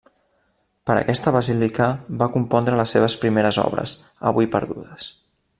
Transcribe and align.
Per 0.89 0.95
aquesta 1.01 1.33
basílica 1.35 1.89
va 2.23 2.29
compondre 2.37 2.81
les 2.81 2.97
seves 2.97 3.21
primeres 3.25 3.63
obres, 3.69 3.97
avui 4.33 4.53
perdudes. 4.57 5.17